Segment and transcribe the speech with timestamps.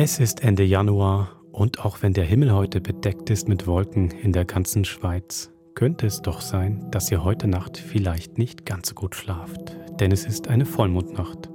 [0.00, 4.32] Es ist Ende Januar und auch wenn der Himmel heute bedeckt ist mit Wolken in
[4.32, 8.94] der ganzen Schweiz, könnte es doch sein, dass ihr heute Nacht vielleicht nicht ganz so
[8.94, 11.50] gut schlaft, denn es ist eine Vollmondnacht.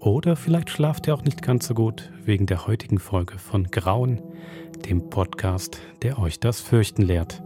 [0.00, 4.22] Oder vielleicht schlaft ihr auch nicht ganz so gut wegen der heutigen Folge von Grauen,
[4.88, 7.42] dem Podcast, der euch das Fürchten lehrt.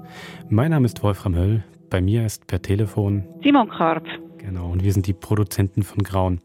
[0.49, 4.07] Mein Name ist Wolfram Höll, bei mir ist per Telefon Simon Karp.
[4.37, 6.41] Genau, und wir sind die Produzenten von Grauen.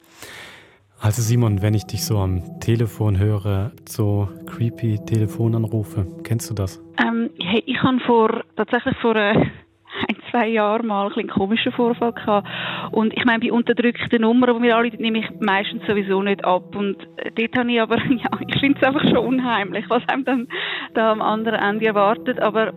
[1.04, 6.82] Also Simon, wenn ich dich so am Telefon höre, so creepy Telefonanrufe, kennst du das?
[6.98, 11.74] Ähm, hey, ich habe vor, tatsächlich vor äh, ein, zwei Jahren mal ein, einen komischen
[11.74, 12.48] Vorfall gehabt.
[12.92, 16.74] Und ich meine, bei unterdrückten Nummern, die wir alle nehme ich meistens sowieso nicht ab.
[16.74, 20.24] Und äh, dort habe ich aber, ja, ich finde es einfach schon unheimlich, was einem
[20.24, 20.48] dann
[20.94, 22.40] da am anderen Ende erwartet.
[22.40, 22.72] Aber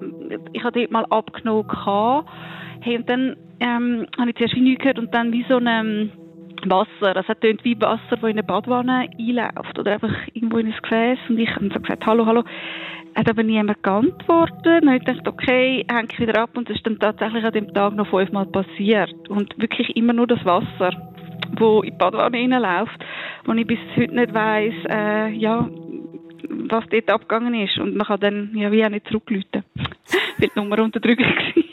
[0.53, 2.29] ich habe dort mal abgenommen gehabt.
[2.81, 6.11] Hey, und dann ähm, habe ich zuerst wie nichts gehört und dann wie so ein
[6.71, 7.15] Wasser.
[7.15, 10.75] Das hat tönt wie Wasser, das in eine Badwanne einläuft oder einfach irgendwo in ein
[10.81, 11.19] Gefäß.
[11.29, 12.43] Und ich habe so gesagt, hallo, hallo.
[13.15, 14.85] Hat aber niemand geantwortet.
[14.85, 16.51] Habe ich gedacht, okay, hänge ich wieder ab.
[16.55, 19.15] Und das ist dann tatsächlich an dem Tag noch fünfmal passiert.
[19.29, 20.91] Und wirklich immer nur das Wasser,
[21.59, 23.05] wo in die Badwanne reinläuft,
[23.45, 25.69] wo ich bis heute nicht weiss, äh, ja,
[26.49, 27.79] was dort abgegangen ist.
[27.79, 29.65] Und man kann dann ja wie auch nicht zurückrufen,
[30.39, 31.67] weil die Nummer unterdrückt war.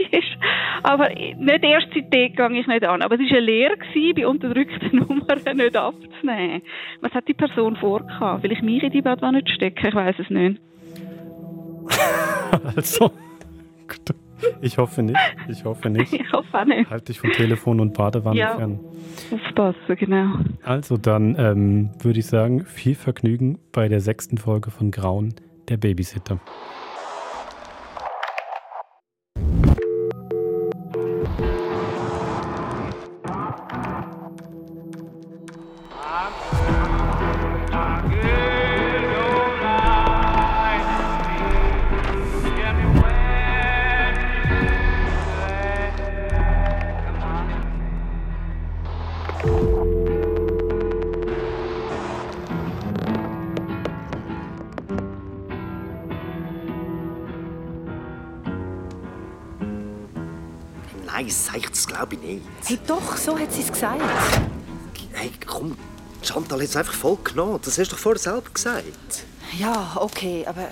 [0.84, 3.02] Aber nicht erst seitdem gehe ich nicht an.
[3.02, 3.76] Aber es war eine Lehre,
[4.16, 6.62] bei unterdrückten Nummern nicht abzunehmen.
[7.02, 8.44] Was hat die Person vorgehabt?
[8.44, 9.88] Will ich mich in die Badwanne stecken?
[9.88, 10.60] Ich weiß es nicht.
[12.76, 13.12] also,
[14.62, 15.18] ich hoffe nicht.
[15.48, 16.14] Ich hoffe nicht.
[16.24, 16.90] Ich hoffe auch nicht.
[16.90, 18.56] Halt dich von Telefon und Badewanne Ja.
[18.56, 18.80] fern.
[19.32, 20.34] Aufpassen, genau.
[20.64, 25.34] Also dann ähm, würde ich sagen, viel Vergnügen bei der sechsten Folge von Grauen,
[25.70, 26.40] der Babysitter.
[66.74, 67.60] Es einfach voll genommen.
[67.64, 69.24] Das hast du doch vorher selber gesagt.
[69.60, 70.70] Ja, okay, aber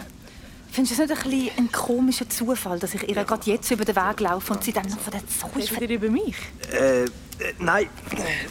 [0.72, 3.86] findest du es nicht ein, bisschen ein komischer Zufall, dass ich ihr gerade jetzt über
[3.86, 6.34] den Weg laufe und sie dann noch von der Zeug Redet ihr über mich?
[6.72, 7.08] Äh, äh
[7.60, 7.86] nein,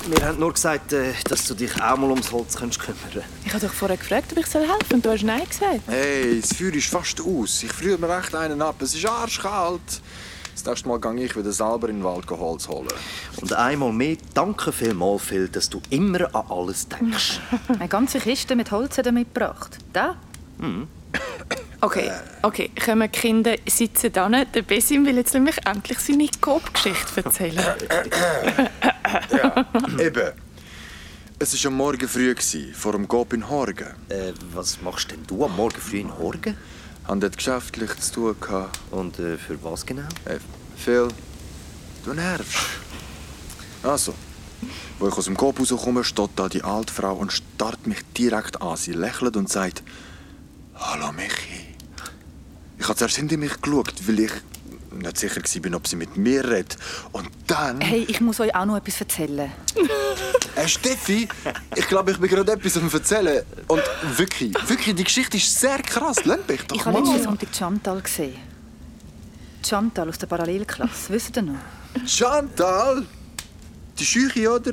[0.07, 3.53] wir haben nur gesagt, äh, dass du dich auch mal ums Holz könntest kümmern Ich
[3.53, 5.81] habe doch vorher gefragt, ob ich soll helfen und du hast Nein gesagt.
[5.89, 7.65] Hey, das Feuer ist fast aus.
[7.65, 8.81] Ich friere mir echt einen ab.
[8.81, 10.01] Es ist arschkalt.
[10.55, 12.89] Das nächste Mal gehe ich wieder selber in den Wald Holz holen.
[13.41, 17.41] Und einmal mehr, danke vielmals, Phil, dass du immer an alles denkst.
[17.69, 19.79] Eine ganze Kiste mit Holz hat er mitgebracht.
[19.93, 20.17] Da?
[21.81, 22.11] Okay,
[22.43, 24.29] okay, kommen die Kinder, sitzen da.
[24.29, 27.59] Der Besim will jetzt nämlich endlich seine Coop-Geschichte erzählen.
[29.99, 30.33] Eben.
[31.39, 32.35] Es war am Morgen früh,
[32.75, 33.87] vor dem Gop in Horgen.
[34.11, 36.55] äh, was machst denn du am Morgen früh in Horgen?
[37.07, 38.79] Haben dort geschäftlich zu tun gehabt.
[38.91, 40.09] Und äh, für was genau?
[40.25, 40.39] Hey,
[40.77, 41.09] Phil,
[42.05, 42.57] du nervst.
[43.83, 44.15] Also,
[44.99, 48.61] wo ich aus dem Gop rauskomme, steht da die alte Frau und starrt mich direkt
[48.61, 48.77] an.
[48.77, 49.83] Sie lächelt und sagt,
[50.75, 51.75] «Hallo Michi.»
[52.79, 54.33] Ich habe zuerst hinter mich geschaut, weil ich
[54.93, 56.77] nicht sicher war, ob sie mit mir redet.
[57.13, 57.81] Und dann...
[57.81, 59.53] Hey, ich muss euch auch noch etwas erzählen.
[60.55, 61.29] Hey Steffi,
[61.77, 63.43] ich glaube, ich bin gerade etwas am erzählen.
[63.69, 63.83] Und
[64.17, 66.17] wirklich, wirklich, die Geschichte ist sehr krass.
[66.25, 67.07] Lass mich doch Ich habe mal.
[67.09, 68.37] letzten Sonntag Chantal gesehen.
[69.67, 71.55] Chantal aus der Parallelklasse, wisst ihr noch?
[72.07, 73.05] Chantal!
[73.99, 74.73] Die Schüche, oder?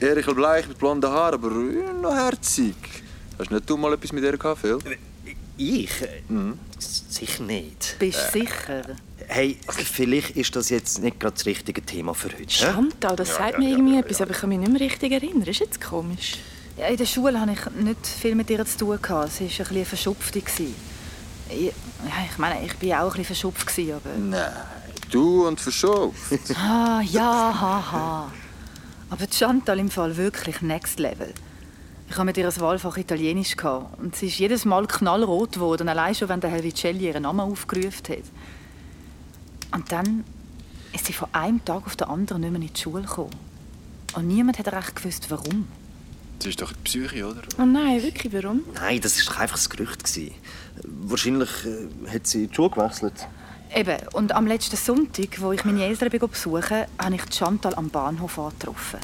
[0.00, 2.74] Ehrlich bleich mit blonden Haaren, aber äh, noch herzig.
[3.38, 4.78] Hast nicht du mal etwas mit ihr gehabt, Phil?
[5.56, 6.02] Ich?
[6.02, 6.22] Äh,
[6.78, 7.96] Sicher nicht.
[7.98, 8.96] Bist du sicher?
[9.28, 12.48] Hey, vielleicht ist das jetzt nicht gerade das richtige Thema für heute.
[12.48, 15.42] Chantal, das sagt mir irgendwie etwas, aber ich kann mich nicht mehr richtig erinnern.
[15.42, 16.36] Ist jetzt komisch.
[16.76, 18.98] Ja, in der Schule hatte ich nicht viel mit ihr zu tun.
[19.00, 19.32] gehabt.
[19.32, 20.40] Sie war ein bisschen eine Verschupfte.
[20.40, 20.74] gewesen.
[21.48, 21.72] Ich, ja,
[22.30, 24.16] ich meine, ich war auch ein bisschen verschupft, aber...
[24.18, 24.52] Nein,
[25.10, 26.14] du und verschoben.
[26.54, 28.32] Ah, ja, haha.
[29.10, 31.32] Aber die Chantal im Fall wirklich next level.
[32.08, 35.88] Ich hatte mit ihr ein Wahlfach Italienisch gehabt, und sie ist jedes Mal knallrot geworden,
[35.88, 38.24] allein schon, wenn der Herr Vicelli ihren Namen aufgerufen hat.
[39.76, 40.24] Und dann
[40.94, 43.36] ist sie von einem Tag auf den anderen nicht mehr in die Schule gekommen.
[44.14, 45.68] Und niemand hat recht gewusst, warum.
[46.38, 47.42] Das ist doch die Psyche, oder?
[47.58, 48.62] Oh nein, wirklich, warum?
[48.72, 50.04] Nein, das war doch einfach ein Gerücht.
[50.04, 50.34] gewesen.
[50.82, 53.28] Wahrscheinlich äh, hat sie die Schule gewechselt.
[53.74, 57.74] Eben, und am letzten Sonntag, wo ich meine Eltern bin besuchen habe ich die Chantal
[57.74, 59.00] am Bahnhof angetroffen.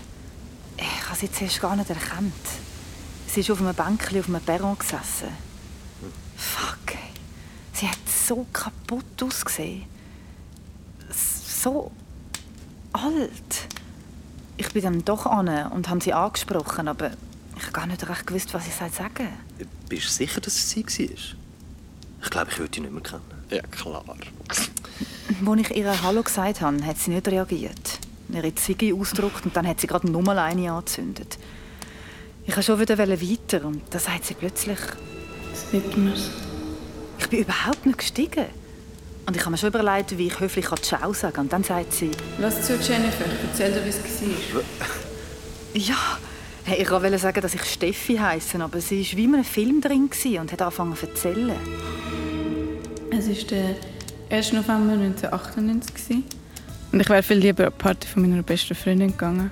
[0.78, 2.32] Ich habe sie zuerst gar nicht erkannt.
[3.26, 5.28] Sie ist auf einem Bänkchen auf einem Perron gesessen.
[6.34, 7.12] Fuck, ey.
[7.74, 9.91] Sie hat so kaputt ausgesehen.
[11.62, 11.92] So
[12.92, 13.68] alt.
[14.56, 17.12] Ich bin dann doch an und habe sie angesprochen, aber
[17.56, 19.66] ich habe gar nicht recht gewusst, was ich sagen soll.
[19.88, 21.16] Bist du sicher, dass es sie war?
[22.24, 23.22] Ich glaube, ich würde sie nicht mehr kennen.
[23.50, 24.02] Ja, klar.
[24.08, 24.70] Als
[25.60, 28.00] ich ihr Hallo gesagt habe, hat sie nicht reagiert.
[28.28, 31.38] Ihre Ziege ausgedruckt und dann hat sie gerade eine Nummer eine angezündet.
[32.44, 34.78] Ich wollte schon wieder weiter und da sagt sie plötzlich...
[35.70, 36.30] Widmers.
[37.18, 38.46] Ich bin überhaupt nicht gestiegen.
[39.26, 41.44] Und ich habe mir schon überlegt, wie ich höflich Ciao sagen kann.
[41.44, 42.10] Und dann sagt sie...
[42.38, 44.62] Lass zu Jennifer, erzähl dir, wie es war.
[45.74, 46.18] Ja,
[46.64, 49.80] hey, ich wollte sagen, dass ich Steffi heiße, aber sie war wie in einem Film
[49.80, 51.52] drin und hat angefangen zu erzählen.
[53.10, 53.76] Es war der
[54.36, 54.52] 1.
[54.52, 56.24] November 1998
[56.92, 59.50] und ich wäre viel lieber an die Party von meiner besten Freundin gegangen.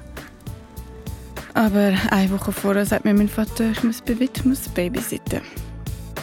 [1.55, 5.41] Aber eine Woche vorher sagt mir mein Vater, ich muss bei Widmers babysitten.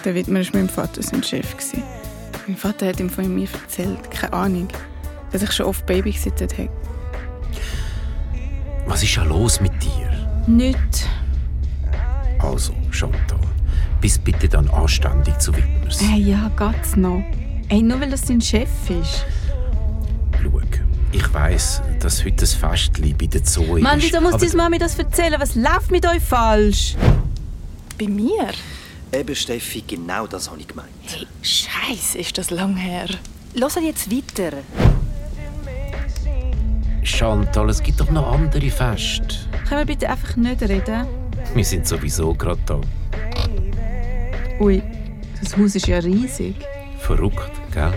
[0.05, 1.55] Der Widmer war mein Vater sein Chef.
[2.47, 4.69] Mein Vater hat ihm von mir erzählt, keine Ahnung,
[5.31, 6.69] dass ich schon oft babysittet habe.
[8.85, 10.27] Was ist ja los mit dir?
[10.47, 11.07] Nicht.
[12.39, 13.39] Also, Chantal,
[13.99, 15.99] bist bitte dann anständig zu Widmers.
[16.01, 17.21] Hey, ja, geht's noch.
[17.67, 19.25] Ey, nur weil das dein Chef ist.
[20.41, 20.61] Schau,
[21.11, 24.05] ich weiss, dass heute ein Festli bei der Zoe Mann, ist.
[24.05, 25.35] wieso muss deine Mami das erzählen?
[25.39, 26.95] Was läuft mit euch falsch?
[27.99, 28.51] Bei mir?
[29.13, 30.89] Eben, Steffi, genau das habe ich gemeint.
[31.05, 33.07] Hey, Scheiße, ist das lang her.
[33.55, 34.57] Hört jetzt weiter.
[37.03, 39.35] Chantal, es gibt doch noch andere Feste.
[39.67, 41.07] Können wir bitte einfach nicht reden?
[41.53, 42.81] Wir sind sowieso gerade da.
[44.59, 44.83] Ui,
[45.41, 46.55] das Haus ist ja riesig.
[46.99, 47.93] Verrückt, gell?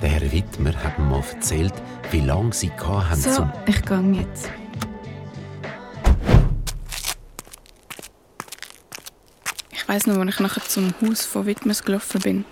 [0.00, 1.74] Der Herr Wittmer hat mir mal erzählt,
[2.12, 3.52] wie lange sie hatten So, zum...
[3.66, 4.48] ich gehe jetzt.
[9.88, 12.44] Weiß noch, als ich nachher zum Haus von Widmers gelaufen bin,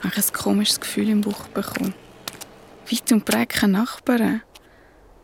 [0.00, 1.94] habe ich ein komisches Gefühl im Bauch bekommen.
[2.90, 4.42] Weit und breit Nachbarn.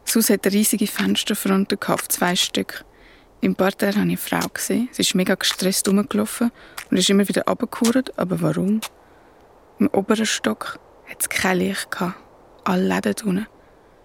[0.05, 2.85] Das Haus hatte riesige Fensterfronten, gehabt, zwei Stück.
[3.41, 4.89] Im Parterre habe ich eine Frau gesehen.
[4.93, 6.53] Sie ist mega gestresst rumgelaufen
[6.89, 8.17] und ist immer wieder runtergekehrt.
[8.17, 8.81] Aber warum?
[9.81, 10.79] Im oberen Stock
[11.11, 11.91] hat es kein Licht.
[11.91, 12.15] Gehabt.
[12.62, 13.47] Alle Läden unten.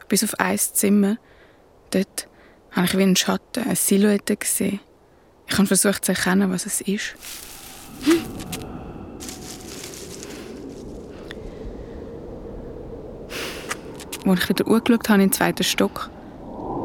[0.07, 1.17] Bis auf ein Zimmer.
[1.91, 2.27] Dort
[2.71, 4.79] habe ich wie einen Schatten, eine Silhouette gesehen.
[5.47, 7.15] Ich habe versucht zu erkennen, was es ist.
[14.25, 16.09] Als ich wieder angeschaut habe, im zweiten Stock,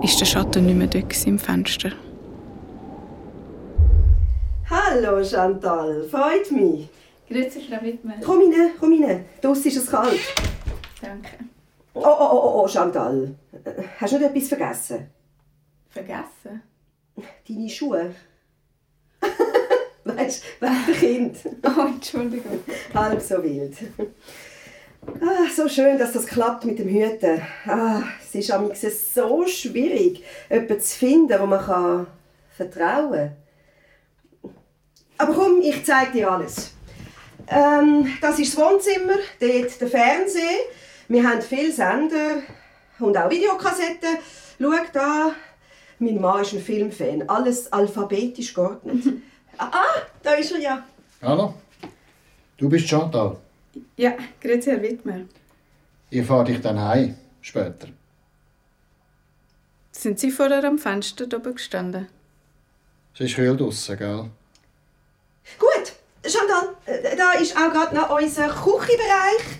[0.02, 1.92] ist der Schatten nicht mehr dort im Fenster.
[4.68, 6.88] Hallo Chantal, freut mich.
[7.28, 8.14] Grüezi, Frau Wittmer.
[8.24, 9.24] Komm rein, komm rein.
[9.40, 10.18] Draussen ist es kalt.
[11.00, 11.44] Danke.
[11.94, 13.34] Oh, oh, oh, oh, oh, Chantal.
[13.64, 15.10] Äh, Hast du nicht etwas vergessen?
[15.88, 16.62] Vergessen?
[17.48, 18.14] Deine Schuhe?
[20.16, 21.38] Weißt du, wegen Kind.
[21.64, 22.60] Oh, Entschuldigung.
[22.94, 23.74] Halb so wild.
[25.20, 27.40] Ah, so schön, dass das klappt mit dem Hüten.
[27.66, 32.06] Ah, es ist am so schwierig, jemanden zu finden, wo man kann
[32.56, 33.36] vertrauen kann.
[35.18, 36.72] Aber komm, ich zeige dir alles.
[37.48, 40.58] Ähm, das ist das Wohnzimmer, dort der Fernseher.
[41.08, 42.42] Wir haben viele Sender
[42.98, 44.18] und auch Videokassetten.
[44.60, 45.32] Schau da,
[45.98, 47.28] mein Mann ist ein Filmfan.
[47.28, 49.04] Alles alphabetisch geordnet.
[49.58, 50.84] ah, da ist er ja.
[51.22, 51.54] Hallo,
[52.58, 53.36] du bist Chantal.
[53.96, 55.20] Ja, grüezi, Herr Wittmer.
[56.10, 57.88] Ich fahre dich dann heim, später.
[59.92, 62.08] Sind Sie vorher am Fenster oben gestanden?
[63.14, 64.30] Es ist kühl draussen, gell?
[65.58, 65.92] Gut,
[66.24, 69.58] Chantal, äh, da ist auch gerade noch unser Küchenbereich.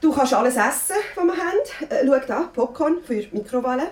[0.00, 1.90] Du kannst alles essen, was wir haben.
[1.90, 3.90] Äh, Schau da, Popcorn für die Mikrowelle.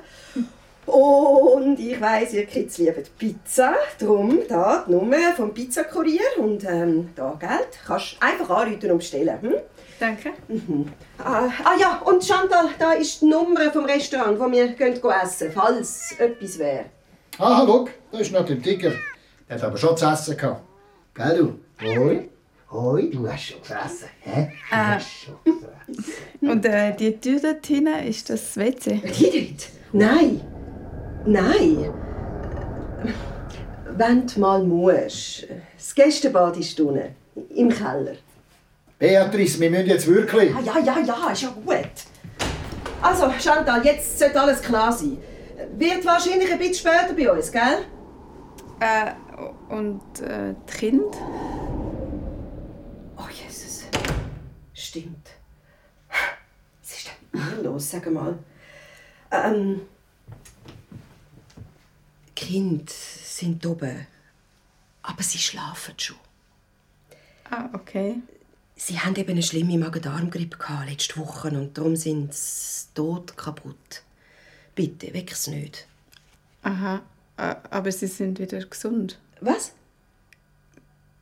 [0.92, 3.74] Und ich weiss, ihr Kids lieben Pizza.
[3.98, 6.20] Darum da die Nummer vom Pizzakurier.
[6.36, 7.68] Und ähm, da Geld.
[7.86, 9.40] Kannst einfach anrufen und bestellen.
[9.40, 9.54] Hm?
[9.98, 10.32] Danke.
[11.18, 15.12] Ah, ah ja, und Chantal, da ist die Nummer vom Restaurant, wo wir gehen gehen
[15.22, 16.84] essen falls etwas wäre.
[17.38, 18.92] Ah, schau, da ist noch der Tiger.
[19.48, 20.62] Der hat aber schon zu essen gehabt.
[21.14, 21.86] Gell, du?
[21.86, 22.28] Hoi?
[22.70, 24.52] Hoi, du hast schon gegessen, hä?
[24.70, 26.50] Du hast schon gegessen.
[26.50, 29.00] Und äh, die Tür dort hinten, ist das WC?
[29.18, 29.68] Die dort?
[29.92, 30.51] Nein.
[31.24, 31.92] Nein.
[33.96, 35.46] Wenn du mal musst.
[35.76, 37.14] Das Gästebad ist unten.
[37.54, 38.16] Im Keller.
[38.98, 40.54] Beatrice, wir müssen jetzt wirklich...
[40.54, 41.90] Ah, ja, ja, ja, ist ja gut.
[43.00, 45.18] Also, Chantal, jetzt sollte alles klar sein.
[45.76, 47.84] Wird wahrscheinlich ein bisschen später bei uns, gell?
[48.80, 49.12] Äh,
[49.68, 51.10] und äh, die Kinder?
[53.16, 53.84] Oh, Jesus.
[54.72, 55.30] Stimmt.
[56.80, 58.38] Was ist denn los, sag mal?
[59.30, 59.82] Ähm.
[62.42, 62.86] Die Kinder Ähm,
[63.24, 64.06] sind oben.
[65.02, 66.16] Aber sie schlafen schon.
[67.50, 68.16] Ah, okay.
[68.76, 70.56] Sie haben eben eine schlimme Magen-Darm-Grippe
[70.88, 74.02] letzte Woche und darum sind sie tot kaputt.
[74.74, 75.86] Bitte, weck's nicht.
[76.62, 77.02] Aha,
[77.36, 79.18] aber sie sind wieder gesund.
[79.40, 79.72] Was?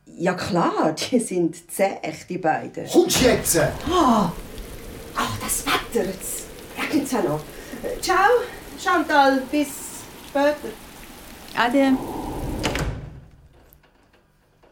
[0.05, 1.97] Ja klar, die sind zäh,
[2.29, 2.87] die beiden.
[2.87, 3.57] Kommst jetzt?
[3.57, 4.31] Ah,
[5.15, 6.45] ach, das Wetter, jetzt
[6.77, 7.43] regnet's auch noch.
[7.83, 8.29] Äh, Ciao,
[8.81, 9.69] Chantal, bis
[10.29, 10.55] später.
[11.55, 11.97] Ade.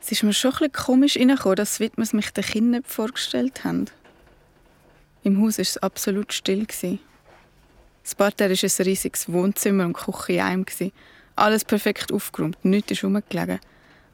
[0.01, 3.85] Es ist mir schon ein komisch reingekommen, dass Widmers mich den Kindern nicht vorgestellt haben.
[5.23, 6.65] Im Haus war es absolut still.
[8.03, 10.65] Das Parterre war ein riesiges Wohnzimmer und Küche in einem.
[11.35, 13.59] Alles perfekt aufgeräumt, nichts ist rumgelegen.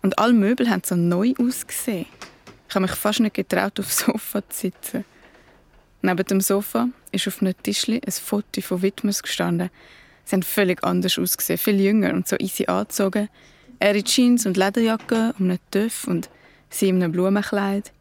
[0.01, 2.07] Und alle Möbel haben so neu ausgesehen.
[2.67, 5.05] Ich habe mich fast nicht getraut, aufs Sofa zu sitzen.
[6.01, 9.69] Neben dem Sofa ist auf einem Tischli ein Foto von Widmers gestanden.
[10.25, 13.29] Sie haben völlig anders ausgesehen, viel jünger und so easy angezogen.
[13.79, 16.29] Er in Jeans und Lederjacke, um einen Töff und
[16.69, 17.91] sie in einem Blumenkleid.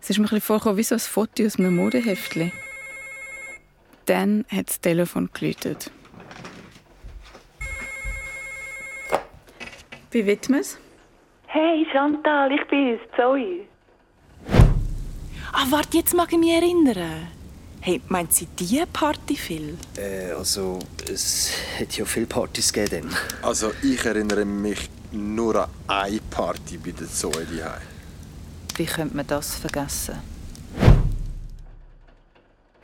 [0.00, 2.52] Es ist mir ein bisschen vorgekommen wie so ein Foto aus einem Modeheftli.
[4.06, 5.90] Dann hat das Telefon geläutet.
[10.12, 10.78] Bei Widmers?
[11.46, 13.66] Hey Chantal, ich bin's, Zoe.
[15.52, 17.28] Ah, warte, jetzt mag ich mich erinnern.
[17.80, 19.78] Hey, meint sie die Party viel?
[19.96, 20.80] Äh, also,
[21.10, 23.10] es hat ja viele Partys gegeben.
[23.42, 27.80] Also, ich erinnere mich nur an eine Party bei der Zoe daheim.
[28.76, 30.18] Wie könnte man das vergessen?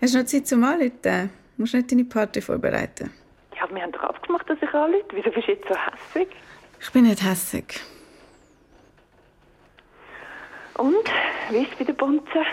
[0.01, 0.93] Hast du noch Zeit zum Anrufen?
[1.03, 1.31] Du
[1.63, 3.13] musst nicht deine Party vorbereiten.
[3.57, 5.05] Ja, aber wir haben doch abgemacht, dass ich anrufe.
[5.13, 6.29] Wieso bist du jetzt so hässig?
[6.81, 7.81] Ich bin nicht hässig.
[10.75, 11.05] Und?
[11.51, 12.45] Wie ist es bei der Bunze?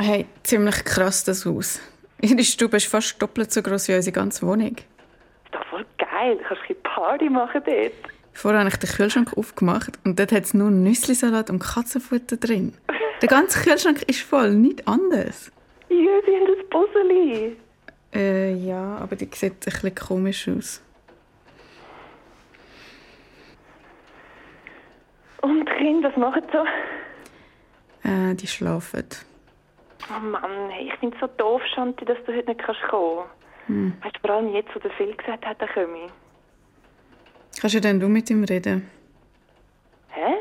[0.00, 1.80] Hey, ziemlich krass das Haus.
[2.20, 4.76] Ihre Stube ist fast doppelt so groß wie unsere ganze Wohnung.
[4.76, 6.36] Ist doch voll geil.
[6.36, 7.92] Du kannst ein Party machen dort.
[8.32, 12.74] Vorher habe ich den Kühlschrank aufgemacht und dort hat es nur Nüsslisalat und Katzenfutter drin.
[13.20, 15.50] Der ganze Kühlschrank ist voll, nicht anders.
[15.88, 17.56] Ja, sie haben das Puzzle.
[18.14, 20.80] Äh, ja, aber die sieht ein bisschen komisch aus.
[25.42, 26.56] Und die Kinder, was machen sie
[28.04, 28.08] so?
[28.08, 29.04] Äh, die schlafen.
[30.10, 33.24] Oh Mann, hey, ich finde es so doof, Shanti, dass du heute nicht kannst kommen
[33.66, 33.92] Hm.
[34.02, 36.06] Weißt du, vor allem jetzt, wo der Phil gesagt hat, er komme.
[37.60, 38.88] Kannst du denn du mit ihm reden?
[40.08, 40.34] Hä?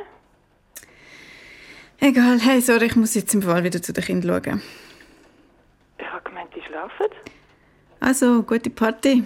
[1.99, 4.61] Egal, hey, sorry, ich muss jetzt im Fall wieder zu den Kindern schauen.
[5.97, 7.07] Ich habe gemeint, die schlafen.
[7.99, 9.23] Also, gute Party.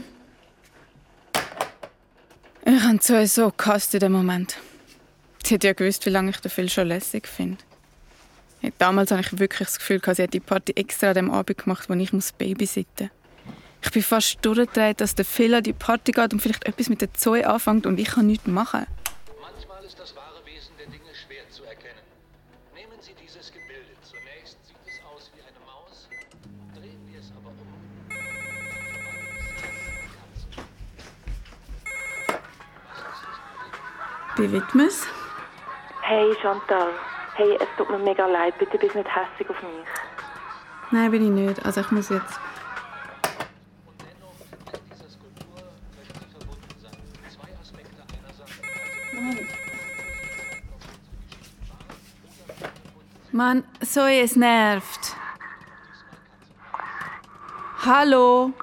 [2.65, 4.57] Ich habe Zoe so gehasst in dem Moment.
[5.43, 7.57] Sie hat ja gewusst, wie lange ich den Phil schon lässig finde.
[8.77, 11.57] Damals hatte ich wirklich das Gefühl, gehabt, sie hat die Party extra an dem Abend
[11.57, 13.09] gemacht, wo ich muss babysitten
[13.81, 17.01] Ich bin fast durchgedreht, dass der Phil an die Party geht und vielleicht etwas mit
[17.01, 18.85] der Zoe anfängt und ich kann nichts machen.
[19.41, 22.01] Manchmal ist das wahre Wesen der Dinge schwer zu erkennen.
[22.75, 23.95] Nehmen Sie dieses Gebilde.
[24.03, 26.07] Zunächst sieht es aus wie eine Maus.
[26.75, 27.57] Drehen wir es aber um.
[34.37, 35.07] Bei Widmers?
[36.03, 36.91] Hey, Chantal.
[37.35, 38.57] Hey, es tut mir mega leid.
[38.59, 39.87] Bitte bist nicht hässlich auf mich.
[40.91, 41.65] Nein, bin ich nicht.
[41.65, 42.39] Also ich muss jetzt.
[53.31, 55.15] Mann, Zoe, es nervt.
[57.85, 58.53] Hallo?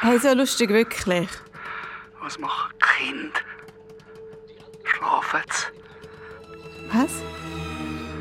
[0.00, 1.28] Hey, so lustig wirklich.
[2.20, 3.40] Was machen die Kinder?
[4.84, 5.66] Schlafen sie?
[6.92, 7.22] Was?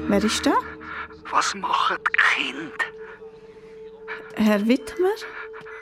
[0.07, 0.53] Wer ist da?
[1.31, 2.85] Was machen die Kinder?
[4.35, 5.09] Herr Wittmer?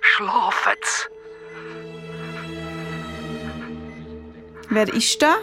[0.01, 1.09] Schlafen sie?
[4.69, 5.35] Wer ist da?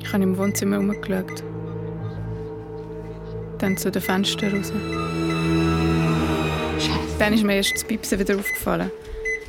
[0.00, 1.42] Ich habe im Wohnzimmer herumgeschaut.
[3.58, 4.72] Dann zu den Fenstern raus.
[7.18, 8.90] Dann ist mir erst das Pipsen wieder aufgefallen.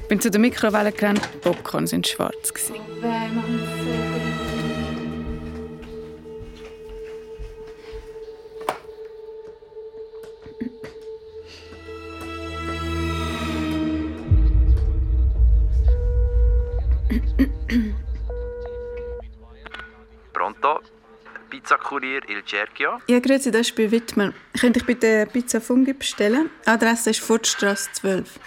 [0.06, 2.54] Ich bin zu der Mikrowelle gerannt, die Popcorn sind schwarz.
[2.54, 2.76] Gewesen.
[20.34, 20.82] Pronto?
[21.50, 23.00] Pizzakurier Il Cerchio?
[23.08, 24.34] Ja, grüezi, das ist bei Wittmer.
[24.60, 26.52] Könnte ich bitte Pizza Fungi bestellen?
[26.68, 28.40] Adresse ist Furtstrasse 12.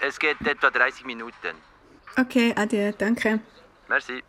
[0.00, 1.56] Es geht etwa 30 Minuten.
[2.16, 3.40] Okay, adieu, danke.
[3.88, 4.22] Merci.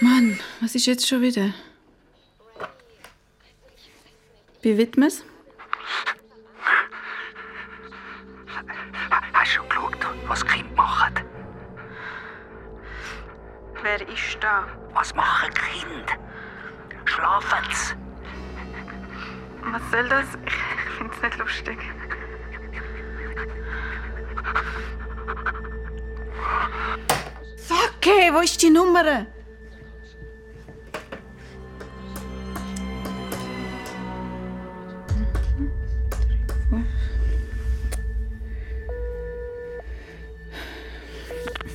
[0.00, 1.52] Mann, was ist jetzt schon wieder?
[4.62, 5.24] Bei Widmers?
[9.32, 11.14] Hast du schon geschaut, was die Kinder machen?
[13.82, 14.66] Wer ist da?
[14.92, 16.18] Was machen die Kinder?
[17.06, 17.94] Schlafen sie?
[19.72, 20.26] Was soll das?
[20.46, 20.52] Ich
[20.98, 21.78] finde es nicht lustig.
[27.56, 29.26] Fuck, hey, wo ist die Nummer?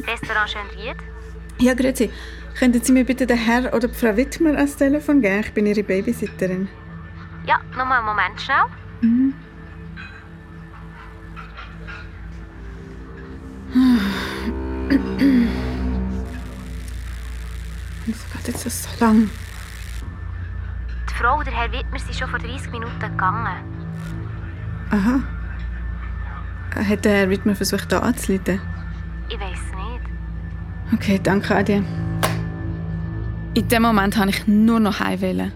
[0.08, 0.98] Restaurant Schönried?
[1.60, 2.10] Ja, grüezi.
[2.62, 5.40] Könnten Sie mir bitte den Herr oder die Frau Wittmer ans Telefon geben?
[5.40, 6.68] Ich bin Ihre Babysitterin.
[7.48, 8.58] Ja, nur mal einen Moment schnell.
[9.02, 9.34] Mhm.
[18.06, 19.32] Das geht jetzt so lang.
[21.10, 23.58] Die Frau und der Herr Wittmer sind schon vor 30 Minuten gegangen.
[24.92, 25.20] Aha.
[26.76, 28.62] Hat der Herr Wittmer versucht, da anzuleiten?
[29.30, 30.94] Ich weiß nicht.
[30.94, 31.84] Okay, danke, Adi.
[33.54, 35.52] In dem Moment wollte ich nur noch heim.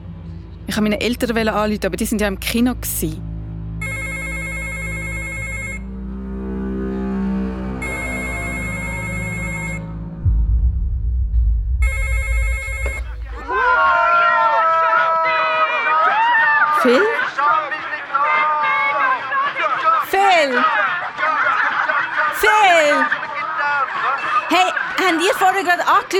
[0.67, 2.73] Ich wollte meine Eltern anrufen, aber die waren ja im Kino.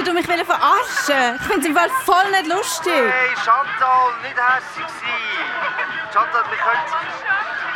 [0.08, 1.36] Und mich verarschen?
[1.36, 2.94] Ich finde es im Fall voll nicht lustig.
[2.94, 6.12] Hey, Chantal, nicht hässlich sein.
[6.14, 6.82] Chantal, wir können...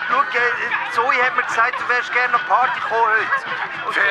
[0.09, 3.93] Schau, äh, Zoe hat mir gesagt, du wärst gerne die Party gekommen heute.
[3.93, 4.03] Phil,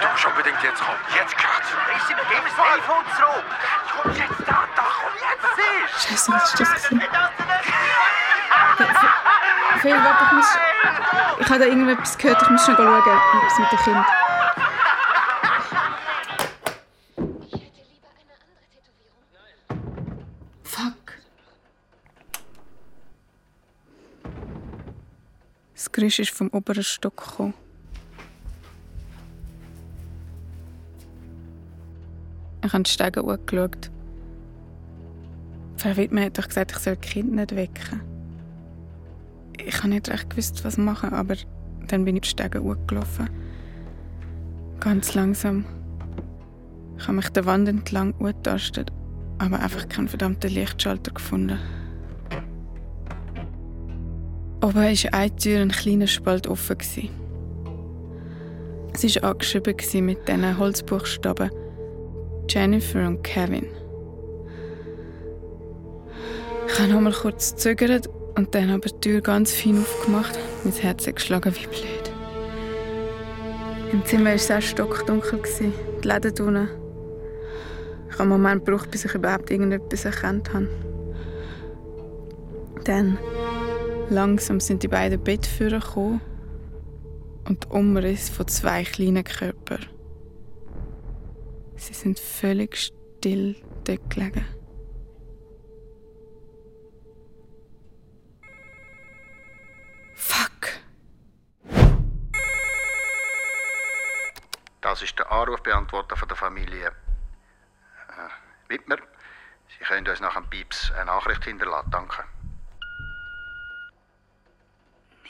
[0.00, 0.98] du musst unbedingt jetzt kommen.
[1.14, 1.64] Jetzt gerade.
[1.88, 3.44] Hey, gib mir das Telefon zurück.
[3.92, 6.08] Komm jetzt da, da, komm jetzt.
[6.08, 6.88] Scheiße, was ist das?
[6.88, 7.02] gewesen?
[9.80, 10.58] Phil, warte, ich muss...
[11.38, 13.02] Ich habe da irgendetwas gehört, ich muss schnell schauen,
[13.44, 14.06] was mit dem Kind.
[20.64, 21.12] Fuck.
[26.10, 27.54] Geräusch ist vom oberen Stock gekommen.
[32.64, 33.92] Ich habe die Stege angeschaut.
[35.76, 38.00] Frau Wittmann hat doch gesagt, ich soll die Kinder nicht wecken.
[39.64, 41.36] Ich habe nicht recht gewusst, was machen, aber
[41.86, 43.30] dann bin ich die Stege hochgelaufen.
[44.80, 45.64] Ganz langsam.
[46.98, 48.90] Ich habe mich der Wand entlang angetastet,
[49.38, 51.60] aber einfach keinen verdammten Lichtschalter gefunden.
[54.62, 56.76] Oben war eine Tür ein kleiner Spalt offen.
[58.92, 61.50] Es war angeschrieben mit diesen Holzbuchstaben
[62.48, 63.66] Jennifer und Kevin.
[66.68, 70.38] Ich habe noch mal kurz gezögert und dann aber die Tür ganz fein aufgemacht.
[70.64, 72.10] Mein Herz hat geschlagen wie blöd.
[73.92, 75.40] Im Zimmer war es auch stockdunkel.
[76.02, 76.68] Die Läden unten.
[78.08, 80.68] Ich habe einen Moment gebraucht, bis ich überhaupt irgendetwas erkannt habe.
[82.84, 83.18] Dann,
[84.10, 86.20] langsam sind die beiden Bettführer gekommen
[87.48, 89.86] und Umriss von zwei kleinen Körpern.
[91.76, 94.44] Sie sind völlig still dort gelegen.
[100.14, 100.68] Fuck.
[104.80, 108.96] Das ist der Anrufbeantworter von der Familie äh, Wittmer.
[109.78, 111.90] Sie können uns nach dem Pieps eine Nachricht hinterlassen.
[111.90, 112.24] Danke.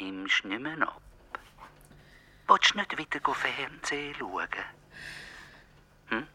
[0.00, 1.02] Nimmst nicht mehr ab.
[2.48, 4.48] Willst du nicht wieder Fernsehen schauen?
[6.08, 6.26] Hm?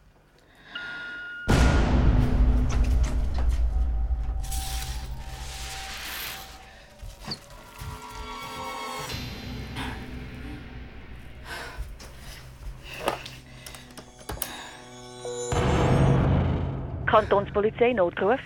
[17.06, 18.38] Kantonspolizei, Notruf.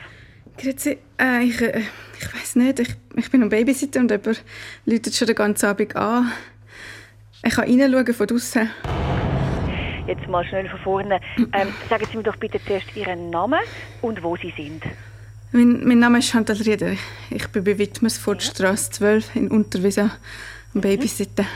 [0.57, 1.83] Grüezi, äh, ich, äh,
[2.51, 4.43] ich weiß nicht, ich, ich bin am Babysitter und jemand
[4.85, 6.33] läutet schon den ganzen Abend an.
[7.45, 8.71] Ich kann reinschauen von draußen.
[10.07, 11.21] Jetzt mal schnell von vorne.
[11.53, 13.61] Ähm, sagen Sie mir doch bitte zuerst Ihren Namen
[14.03, 14.83] und wo Sie sind.
[15.53, 16.95] Mein, mein Name ist Chantal Rieder.
[17.31, 20.11] Ich bin bei Wittmersfortstrasse 12 in Unterwieser
[20.75, 21.47] am Babysitten.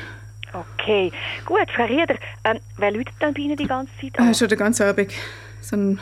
[0.53, 1.11] Okay,
[1.45, 4.31] gut, Frau Rieder, ähm, wer läutet dann bei Ihnen die ganze Zeit an?
[4.31, 5.13] Äh, schon den ganzen Abend.
[5.61, 6.01] So ein,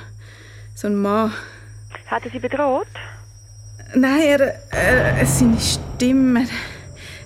[0.75, 1.33] so ein Mann.
[2.09, 2.87] Hat er Sie bedroht?
[3.95, 6.47] Nein, er, er, seine Stimme.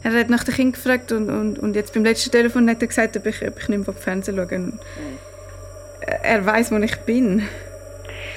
[0.03, 2.81] Er, er hat nach dem Kind gefragt und, und, und jetzt beim letzten Telefon hat
[2.83, 4.73] er gesagt, ob ich, ob ich nicht mehr Fernsehen schauen will.
[6.23, 7.49] Er weiß, wo ich bin.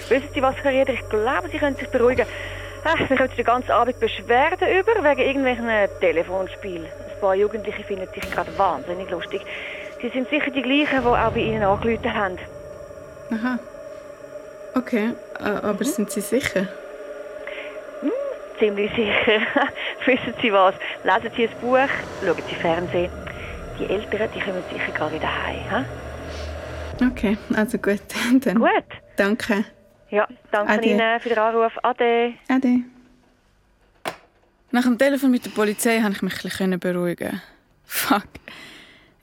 [0.09, 0.93] Wissen Sie was, Herr Rieder?
[0.93, 2.25] Ich glaube, Sie können sich beruhigen.
[2.83, 6.85] Ah, wir können den ganzen Abend Beschwerden über wegen irgendwelchen äh, Telefonspielen.
[6.85, 9.41] Ein paar Jugendliche finden sich gerade wahnsinnig lustig.
[10.01, 12.37] Sie sind sicher die gleichen, die auch bei Ihnen angerufen haben.
[13.31, 13.59] Aha.
[14.75, 15.83] Okay, äh, aber Mhm.
[15.83, 16.67] sind Sie sicher?
[18.59, 19.41] Ziemlich sicher.
[20.05, 20.75] Wissen Sie was?
[21.03, 21.89] Lesen Sie ein Buch,
[22.23, 23.11] schauen Sie Fernsehen.
[23.79, 25.85] Die Eltern, die kommen sicher gerade wieder heim.
[27.01, 28.01] Okay, also gut.
[28.45, 28.59] Dann.
[28.59, 28.69] Gut.
[29.15, 29.65] Danke.
[30.09, 30.85] Ja, danke Ade.
[30.85, 31.71] Ihnen für den Anruf.
[31.83, 32.33] Ade.
[32.49, 32.81] Ade.
[34.71, 37.41] Nach dem Telefon mit der Polizei konnte ich mich ein bisschen beruhigen.
[37.85, 38.27] Fuck.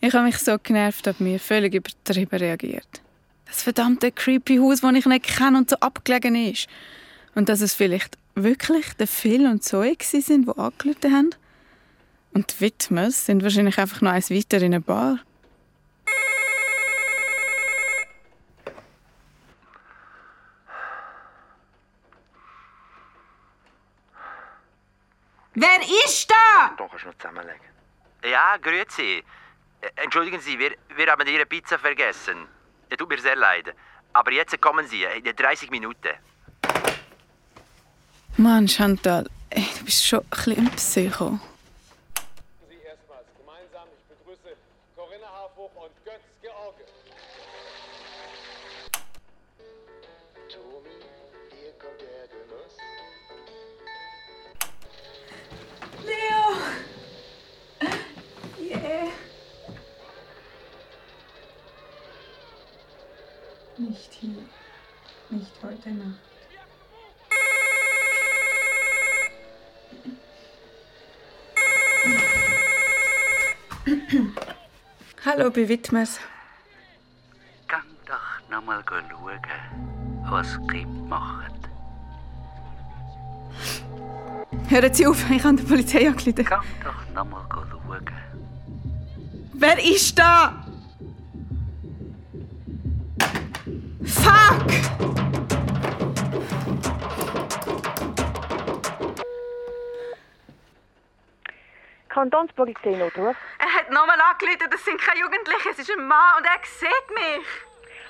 [0.00, 3.02] Ich habe mich so genervt, ob mir völlig übertrieben reagiert.
[3.46, 6.68] Das verdammte creepy Haus, das ich nicht kenne und so abgelegen ist.
[7.34, 11.30] Und dass es vielleicht wirklich der Phil und Zoe gsi sind, die angerufen haben.
[12.32, 15.18] Und die Widmers sind wahrscheinlich einfach noch eins weiter in einer Bar.
[25.58, 26.74] Wer ist da?
[26.76, 27.60] Dann kannst du noch zusammenlegen.
[28.22, 29.24] Ja, grüezi.
[29.80, 32.46] Äh, Entschuldigen Sie, wir, wir haben Ihre Pizza vergessen.
[32.90, 33.74] Es tut mir sehr leid.
[34.12, 36.10] Aber jetzt kommen Sie, in 30 Minuten.
[38.38, 41.38] Mann, Chantal, ey, du bist schon ein bisschen ein Psycho.
[44.94, 46.84] Corinna Harfuch und Götz George.
[50.50, 50.96] Tomi,
[51.50, 52.76] hier kommt der Genuss.
[56.04, 56.42] Leo!
[58.60, 59.12] Yeah.
[63.78, 64.44] Nicht hier.
[65.30, 66.35] Nicht heute Nacht.
[75.26, 76.20] Hallo, bei Widmers.
[77.66, 79.02] Gang doch noch mal schauen,
[80.30, 81.50] was Kim macht.
[84.68, 86.44] Hören Sie auf, ich habe die Polizei angerufen.
[86.44, 88.06] Gang doch noch mal schauen.
[89.54, 90.64] Wer ist da?
[94.04, 95.25] Fuck!
[102.20, 103.36] Kantonspolizei Notruf.
[103.58, 107.10] Er hat nochmal angerufen, das sind keine Jugendlichen, es ist ein Mann und er sieht
[107.14, 107.46] mich.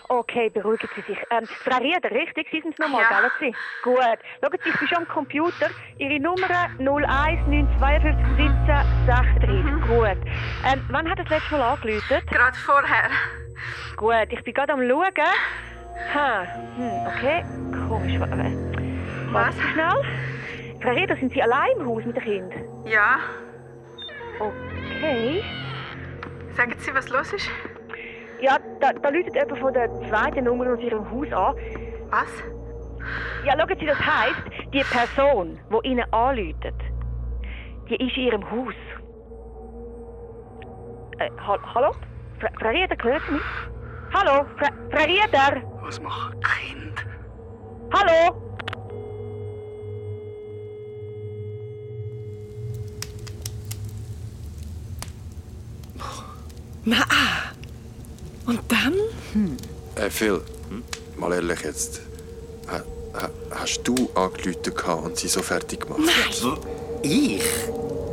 [0.09, 1.19] Okay, beruhigen Sie sich.
[1.31, 2.47] Ähm, Frau Rieder, richtig?
[2.53, 3.21] Sie sind es nochmal, Ja.
[3.21, 3.33] gell?
[3.41, 3.57] Sie?
[3.83, 4.19] Gut.
[4.41, 5.67] Schauen Sie, ich bin schon am Computer.
[5.99, 6.47] Ihre Nummer
[6.79, 10.19] 01952 17 Gut.
[10.63, 12.21] Ähm, wann hat das letzte Mal angerufen?
[12.27, 13.11] Gerade vorher.
[13.97, 15.25] Gut, ich bin gerade am Schauen.
[16.15, 16.43] Ha,
[16.77, 17.43] hm, okay.
[17.89, 18.21] Komisch.
[18.21, 18.29] wa-
[19.33, 19.91] Warten Sie schnell.
[20.81, 22.55] Frau Rieder, sind Sie allein im Haus mit dem Kind?
[22.85, 23.19] Ja.
[24.39, 25.43] Okay.
[26.57, 27.49] Sagen Sie, was los ist?
[28.41, 31.55] Ja, da, da läutet jemand von der zweiten Nummer aus Ihrem Haus an.
[32.11, 32.29] Was?
[33.45, 36.75] Ja, schauen Sie, das heisst, die Person, die Ihnen anläutet,
[37.89, 38.75] die ist in Ihrem Haus.
[41.19, 41.93] Äh, ha hallo?
[42.39, 43.43] Fra Frau Rieder, hören Sie mich?
[44.13, 44.45] Hallo?
[44.59, 45.63] Fra Frau Rieder?
[45.83, 47.07] Was macht Kind?
[47.93, 48.46] Hallo?
[56.89, 57.05] Na,
[58.47, 58.95] und dann?
[59.97, 60.41] Äh, Phil,
[61.17, 62.01] mal ehrlich jetzt.
[62.71, 62.81] Ha,
[63.15, 65.99] ha, hast du angerufen gehabt und sie so fertig gemacht?
[66.01, 66.57] Nein.
[67.03, 67.43] Ich?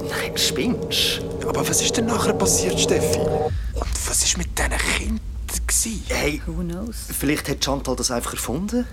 [0.10, 3.20] Nein, spinnst Aber was ist denn nachher passiert, Steffi?
[3.20, 5.20] Und was ist mit diesen Kindern?
[5.68, 6.04] gewesen?
[6.08, 6.96] Hey, Who knows?
[7.18, 8.88] vielleicht hat Chantal das einfach erfunden.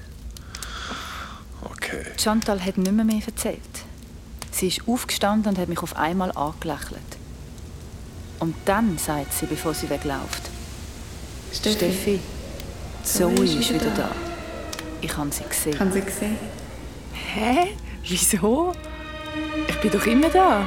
[1.63, 2.05] Okay.
[2.19, 3.61] Chantal hat nicht mehr, mehr erzählt.
[4.53, 7.01] Sie ist aufgestanden und hat mich auf einmal angelächelt.
[8.41, 10.51] Und dann sagt sie, bevor sie wegläuft:
[11.53, 11.77] Steffi.
[11.77, 12.21] Steffi,
[13.05, 14.03] Zoe Zoe ist wieder da.
[14.03, 14.11] da.
[15.03, 15.79] Ich habe sie gesehen.
[15.79, 16.37] Haben Sie gesehen?
[17.13, 17.77] Hä?
[18.07, 18.73] Wieso?
[19.69, 20.67] Ich bin doch immer da.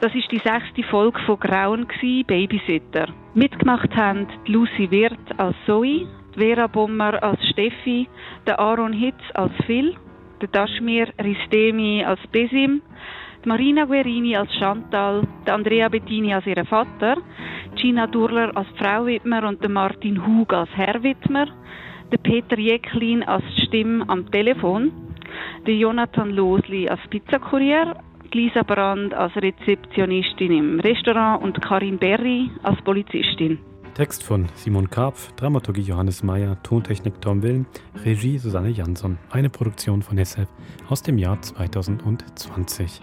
[0.00, 3.08] Das ist die sechste Folge von Grauen gsi, Babysitter.
[3.34, 6.06] Mitgemacht haben Lucy Wirth als Zoe,
[6.36, 8.08] Vera Bommer als Steffi,
[8.46, 9.96] der Aaron Hitz als Phil,
[10.40, 12.80] der Dashmir Ristemi als Besim,
[13.44, 17.16] die Marina Guerini als Chantal, der Andrea Bettini als ihren Vater,
[17.74, 21.48] Gina Durler als Frau Wittmer und der Martin Hug als Herr Wittmer,
[22.12, 24.92] der Peter Jäcklin als Stimme am Telefon,
[25.66, 27.96] der Jonathan Losli als Pizzakurier,
[28.34, 33.58] Lisa Brand als Rezeptionistin im Restaurant und Karin Berry als Polizistin.
[33.94, 37.66] Text von Simon Karpf, Dramaturgie Johannes Meyer, Tontechnik Tom Wilm,
[38.04, 39.18] Regie Susanne Jansson.
[39.30, 40.48] Eine Produktion von SF
[40.88, 43.00] aus dem Jahr 2020.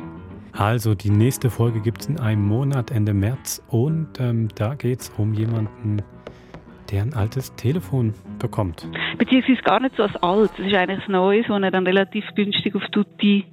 [0.54, 3.62] Also, die nächste Folge gibt es in einem Monat, Ende März.
[3.68, 6.02] Und ähm, da geht es um jemanden,
[6.92, 8.88] der ein altes Telefon bekommt.
[9.18, 10.52] Beziehungsweise gar nicht so als alt.
[10.58, 13.46] Es ist eigentlich ein neues, das er dann relativ günstig auf Tutti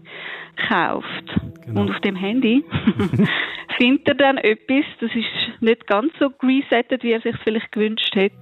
[0.68, 1.40] kauft.
[1.66, 2.64] Und auf dem Handy
[3.78, 8.14] findet er dann etwas, das ist nicht ganz so resettet, wie er sich vielleicht gewünscht
[8.14, 8.36] hätte.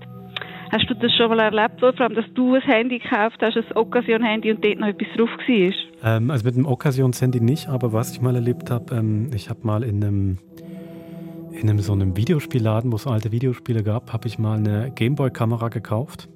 [0.73, 4.53] Hast du das schon mal erlebt, Wolfram, dass du ein Handy gekauft hast, ein Occasion-Handy
[4.53, 6.17] und dort noch etwas drauf war?
[6.17, 9.61] Ähm, also mit einem Occasions-Handy nicht, aber was ich mal erlebt habe, ähm, ich habe
[9.65, 10.39] mal in einem,
[11.53, 15.69] in einem so einem Videospielladen, wo es alte Videospiele gab, habe ich mal eine Gameboy-Kamera
[15.69, 16.29] gekauft.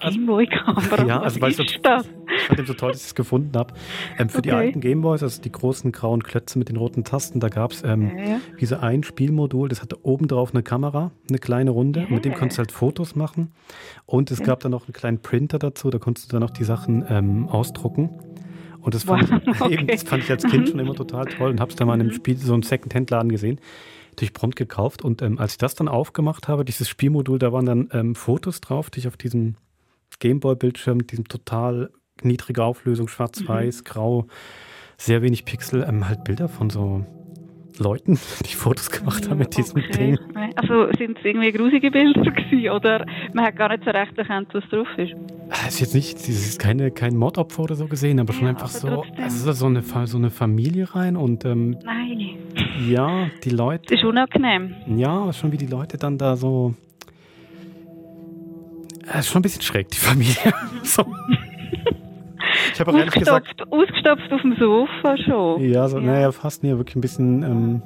[0.00, 1.04] Gameboy-Kamera?
[1.06, 3.72] Ja, also weil ich, so, ich fand so toll, dass ich es gefunden habe.
[4.18, 4.58] Ähm, für die Okay.
[4.66, 8.12] alten Gameboys, also die großen grauen Klötze mit den roten Tasten, da gab es ähm,
[8.18, 8.40] Ja, ja.
[8.58, 12.24] wie so ein Spielmodul, das hatte oben drauf eine Kamera, eine kleine runde, und mit
[12.26, 13.52] dem konntest du halt Fotos machen.
[14.04, 14.46] Und es Ja.
[14.46, 17.48] gab dann noch einen kleinen Printer dazu, da konntest du dann auch die Sachen ähm,
[17.48, 18.10] ausdrucken.
[18.80, 19.86] Und das fand, Wow, ich, eben, okay.
[19.92, 20.70] das fand ich als Kind Mhm.
[20.72, 23.30] schon immer total toll und habe es dann mal in einem Spiel, so einem Second-Hand-Laden
[23.32, 23.58] gesehen.
[24.16, 25.02] Natürlich prompt gekauft.
[25.02, 28.62] Und ähm, als ich das dann aufgemacht habe, dieses Spielmodul, da waren dann ähm, Fotos
[28.62, 29.56] drauf, die ich auf diesem
[30.20, 31.90] Gameboy-Bildschirm mit diesem total
[32.22, 34.26] niedrige Auflösung, schwarz-weiß, grau,
[34.96, 37.04] sehr wenig Pixel, ähm, halt Bilder von so
[37.78, 40.18] Leuten, die Fotos gemacht haben mit diesem Ding.
[40.56, 44.48] Also sind es irgendwie grusige Bilder gewesen, oder man hat gar nicht so recht erkannt,
[44.52, 45.14] was drauf ist?
[45.50, 48.68] Es ist jetzt nicht, es ist keine, kein Mordopfer oder so gesehen, aber schon einfach
[48.68, 52.36] so, es ist so eine, so eine Familie rein und ähm, Nein,
[52.88, 53.84] ja, die Leute.
[53.88, 54.74] das ist unangenehm.
[54.96, 56.74] Ja, schon wie die Leute dann da so.
[59.08, 60.34] Es ist schon ein bisschen schräg, die Familie.
[60.82, 61.04] so.
[62.72, 63.70] Ich habe auch ehrlich gesagt.
[63.70, 65.62] Ausgestopft, auf dem Sofa schon.
[65.62, 67.42] Ja, so, naja, fast nie, wirklich ein bisschen.
[67.42, 67.82] Ähm,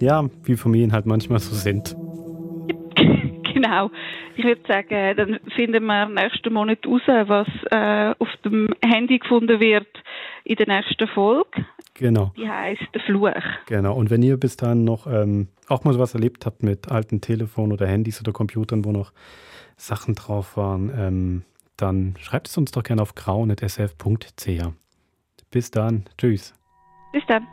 [0.00, 1.96] ja, wie Familien halt manchmal so sind.
[3.56, 3.90] Genau.
[4.36, 9.60] Ich würde sagen, dann finden wir nächsten Monat raus, was äh, auf dem Handy gefunden
[9.60, 9.86] wird
[10.44, 11.64] in der nächsten Folge.
[11.94, 12.32] Genau.
[12.36, 13.30] Die heißt der Fluch.
[13.66, 13.94] Genau.
[13.96, 17.72] Und wenn ihr bis dahin noch ähm, auch mal sowas erlebt habt mit alten Telefonen
[17.72, 19.12] oder Handys oder Computern, wo noch
[19.78, 21.42] Sachen drauf waren, ähm,
[21.76, 24.48] dann schreibt es uns doch gerne auf grau.sf.ch.
[25.50, 26.04] Bis dann.
[26.18, 26.54] Tschüss.
[27.12, 27.46] Bis dann.